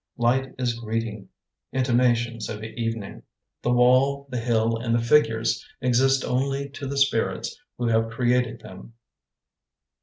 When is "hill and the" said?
4.39-4.99